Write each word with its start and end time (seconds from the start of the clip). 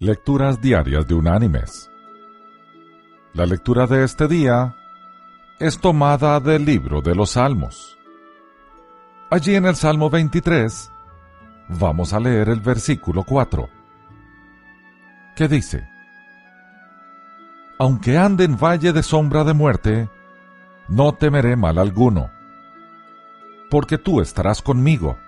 Lecturas 0.00 0.60
Diarias 0.60 1.08
de 1.08 1.14
Unánimes. 1.14 1.90
La 3.32 3.46
lectura 3.46 3.88
de 3.88 4.04
este 4.04 4.28
día 4.28 4.76
es 5.58 5.80
tomada 5.80 6.38
del 6.38 6.64
libro 6.64 7.00
de 7.00 7.16
los 7.16 7.30
Salmos. 7.30 7.98
Allí 9.28 9.56
en 9.56 9.66
el 9.66 9.74
Salmo 9.74 10.08
23 10.08 10.92
vamos 11.70 12.12
a 12.12 12.20
leer 12.20 12.48
el 12.48 12.60
versículo 12.60 13.24
4, 13.24 13.68
que 15.34 15.48
dice, 15.48 15.88
Aunque 17.80 18.16
ande 18.16 18.44
en 18.44 18.56
valle 18.56 18.92
de 18.92 19.02
sombra 19.02 19.42
de 19.42 19.52
muerte, 19.52 20.08
no 20.86 21.12
temeré 21.14 21.56
mal 21.56 21.76
alguno, 21.76 22.30
porque 23.68 23.98
tú 23.98 24.20
estarás 24.20 24.62
conmigo 24.62 25.18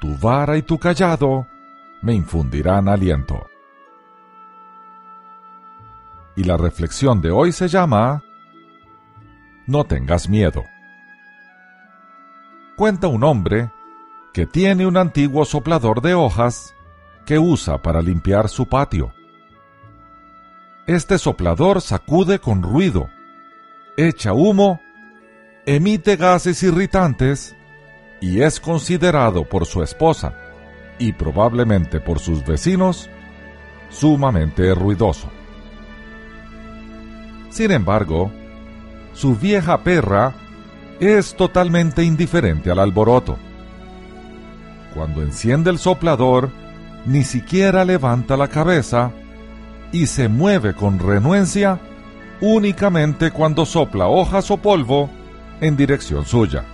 tu 0.00 0.16
vara 0.16 0.56
y 0.56 0.62
tu 0.62 0.78
callado 0.78 1.46
me 2.00 2.14
infundirán 2.14 2.88
aliento. 2.88 3.46
Y 6.36 6.44
la 6.44 6.56
reflexión 6.56 7.20
de 7.20 7.30
hoy 7.30 7.52
se 7.52 7.68
llama 7.68 8.22
No 9.66 9.84
tengas 9.84 10.28
miedo. 10.28 10.64
Cuenta 12.76 13.08
un 13.08 13.24
hombre 13.24 13.70
que 14.34 14.44
tiene 14.44 14.86
un 14.86 14.98
antiguo 14.98 15.46
soplador 15.46 16.02
de 16.02 16.12
hojas 16.12 16.74
que 17.24 17.38
usa 17.38 17.80
para 17.80 18.02
limpiar 18.02 18.50
su 18.50 18.68
patio. 18.68 19.14
Este 20.86 21.18
soplador 21.18 21.80
sacude 21.80 22.38
con 22.38 22.62
ruido, 22.62 23.08
echa 23.96 24.34
humo, 24.34 24.80
emite 25.64 26.16
gases 26.16 26.62
irritantes 26.62 27.56
y 28.20 28.42
es 28.42 28.60
considerado 28.60 29.48
por 29.48 29.66
su 29.66 29.82
esposa 29.82 30.38
y 30.98 31.12
probablemente 31.12 32.00
por 32.00 32.20
sus 32.20 32.44
vecinos 32.44 33.10
sumamente 33.88 34.74
ruidoso. 34.74 35.30
Sin 37.50 37.70
embargo, 37.70 38.30
su 39.12 39.34
vieja 39.36 39.78
perra 39.78 40.34
es 41.00 41.34
totalmente 41.34 42.02
indiferente 42.04 42.70
al 42.70 42.78
alboroto. 42.78 43.36
Cuando 44.94 45.22
enciende 45.22 45.70
el 45.70 45.78
soplador, 45.78 46.50
ni 47.04 47.22
siquiera 47.22 47.84
levanta 47.84 48.36
la 48.36 48.48
cabeza 48.48 49.12
y 49.92 50.06
se 50.06 50.28
mueve 50.28 50.74
con 50.74 50.98
renuencia 50.98 51.78
únicamente 52.40 53.30
cuando 53.30 53.64
sopla 53.64 54.06
hojas 54.06 54.50
o 54.50 54.56
polvo 54.56 55.08
en 55.60 55.76
dirección 55.76 56.24
suya. 56.24 56.64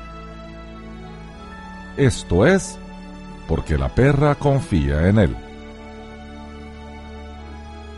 Esto 1.97 2.47
es, 2.47 2.79
porque 3.47 3.77
la 3.77 3.89
perra 3.89 4.35
confía 4.35 5.09
en 5.09 5.19
él. 5.19 5.37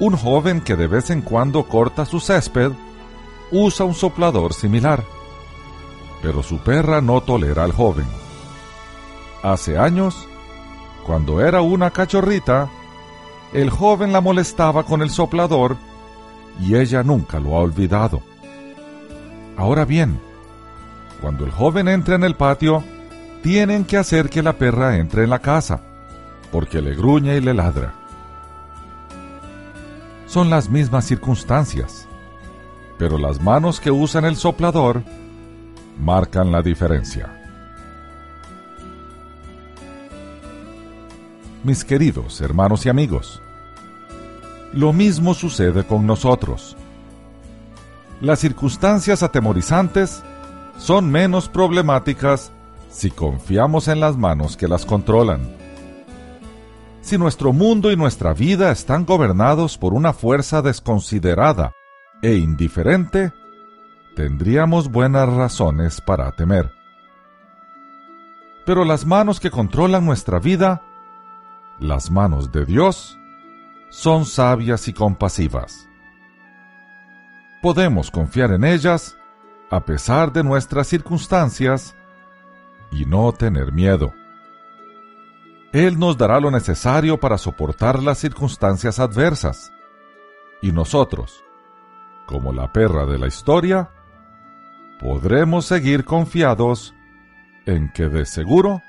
Un 0.01 0.17
joven 0.17 0.61
que 0.61 0.77
de 0.77 0.87
vez 0.87 1.11
en 1.11 1.23
cuando 1.23 1.65
corta 1.65 2.05
su 2.05 2.21
césped 2.21 2.73
usa 3.53 3.87
un 3.87 3.95
soplador 3.95 4.53
similar, 4.53 5.05
pero 6.23 6.43
su 6.43 6.59
perra 6.59 7.01
no 7.01 7.21
tolera 7.21 7.65
al 7.65 7.73
joven. 7.73 8.07
Hace 9.43 9.79
años, 9.79 10.27
cuando 11.07 11.41
era 11.41 11.61
una 11.61 11.91
cachorrita, 11.91 12.69
el 13.53 13.71
joven 13.71 14.13
la 14.13 14.21
molestaba 14.21 14.85
con 14.85 15.03
el 15.03 15.11
soplador 15.11 15.77
y 16.61 16.77
ella 16.77 17.03
nunca 17.03 17.39
lo 17.39 17.57
ha 17.57 17.61
olvidado. 17.61 18.23
Ahora 19.57 19.85
bien, 19.85 20.19
cuando 21.21 21.45
el 21.45 21.53
joven 21.53 21.89
entra 21.89 22.17
en 22.17 22.25
el 22.25 22.35
patio, 22.35 22.83
tienen 23.43 23.85
que 23.85 23.99
hacer 23.99 24.31
que 24.31 24.43
la 24.43 24.55
perra 24.55 24.97
entre 24.97 25.25
en 25.25 25.31
la 25.31 25.39
casa, 25.39 25.81
porque 26.51 26.81
le 26.81 26.95
gruñe 26.95 27.37
y 27.37 27.41
le 27.41 27.55
ladra. 27.55 28.04
Son 30.35 30.51
las 30.51 30.69
mismas 30.69 31.05
circunstancias, 31.05 32.09
pero 32.99 33.19
las 33.19 33.41
manos 33.41 33.79
que 33.79 33.93
usan 33.93 34.25
el 34.25 34.35
soplador 34.35 35.05
marcan 35.97 36.51
la 36.51 36.61
diferencia. 36.61 37.41
Mis 41.63 41.85
queridos 41.85 42.41
hermanos 42.41 42.85
y 42.85 42.89
amigos, 42.89 43.41
lo 44.73 44.93
mismo 44.93 45.35
sucede 45.35 45.85
con 45.85 46.05
nosotros. 46.05 46.77
Las 48.21 48.41
circunstancias 48.41 49.23
atemorizantes 49.23 50.25
son 50.79 51.13
menos 51.13 51.49
problemáticas 51.49 52.51
si 52.91 53.13
confiamos 53.13 53.87
en 53.87 54.01
las 54.01 54.17
manos 54.17 54.57
que 54.57 54.67
las 54.67 54.85
controlan. 54.85 55.64
Si 57.05 57.19
nuestro 57.19 57.53
mundo 57.53 57.93
y 57.93 57.97
nuestra 57.97 58.33
vida 58.33 58.73
están 58.73 59.05
gobernados 59.05 59.77
por 59.77 59.93
una 59.93 60.15
fuerza 60.15 60.63
desconsiderada 60.63 61.75
e 62.23 62.37
indiferente, 62.37 63.35
tendríamos 64.17 64.91
buenas 64.91 65.29
razones 65.29 66.01
para 66.01 66.33
temer. 66.33 66.73
Pero 68.65 68.87
las 68.87 69.05
manos 69.05 69.39
que 69.39 69.51
controlan 69.51 70.07
nuestra 70.07 70.39
vida, 70.39 70.81
las 71.79 72.11
manos 72.11 72.53
de 72.53 72.65
Dios, 72.65 73.19
son 73.91 74.25
sabias 74.25 74.89
y 74.89 74.95
compasivas. 74.95 75.87
Podemos 77.61 78.11
confiar 78.11 78.51
en 78.51 78.65
ellas 78.65 79.19
a 79.71 79.85
pesar 79.85 80.33
de 80.33 80.43
nuestras 80.43 80.87
circunstancias 80.87 81.95
y 82.91 83.05
no 83.05 83.31
tener 83.33 83.73
miedo. 83.73 84.15
Él 85.75 85.99
nos 85.99 86.17
dará 86.17 86.39
lo 86.39 86.53
necesario 86.53 87.19
para 87.19 87.37
soportar 87.37 88.01
las 88.01 88.19
circunstancias 88.19 89.01
adversas. 89.01 89.73
Y 90.63 90.71
nosotros, 90.71 91.45
como 92.27 92.53
la 92.53 92.73
perra 92.73 93.07
de 93.07 93.19
la 93.19 93.27
historia, 93.27 93.91
podremos 95.01 95.67
seguir 95.67 96.05
confiados 96.05 96.95
en 97.67 97.91
que 97.93 98.07
de 98.07 98.25
seguro 98.25 98.83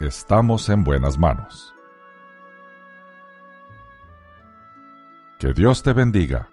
estamos 0.00 0.68
en 0.70 0.82
buenas 0.82 1.18
manos. 1.18 1.72
Que 5.38 5.52
Dios 5.52 5.84
te 5.84 5.92
bendiga. 5.92 6.50